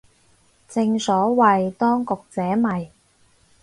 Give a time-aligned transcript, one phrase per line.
[0.67, 2.89] 正所謂當局者迷